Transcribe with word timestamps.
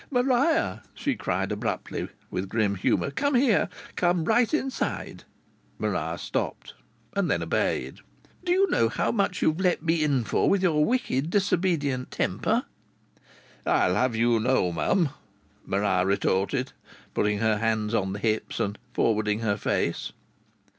"Maria!" 0.09 0.81
she 0.95 1.13
cried 1.15 1.51
abruptly 1.51 2.07
with 2.31 2.49
grim 2.49 2.73
humour. 2.73 3.11
"Come 3.11 3.35
here. 3.35 3.69
Come 3.95 4.25
right 4.25 4.51
inside." 4.51 5.25
Maria 5.77 6.17
stopped, 6.17 6.73
then 7.13 7.43
obeyed. 7.43 7.99
"Do 8.43 8.51
you 8.51 8.67
know 8.71 8.89
how 8.89 9.11
much 9.11 9.43
you've 9.43 9.59
let 9.59 9.83
me 9.83 10.03
in 10.03 10.23
for, 10.23 10.49
with 10.49 10.63
your 10.63 10.83
wicked, 10.83 11.29
disobedient 11.29 12.09
temper?" 12.09 12.65
"I'd 13.63 13.91
have 13.93 14.15
you 14.15 14.39
know, 14.39 14.71
mum" 14.71 15.09
Maria 15.67 16.03
retorted, 16.03 16.71
putting 17.13 17.37
her 17.37 17.57
hands 17.59 17.93
on 17.93 18.13
the 18.13 18.17
hips 18.17 18.59
and 18.59 18.79
forwarding 18.95 19.41
her 19.41 19.55
face. 19.55 20.13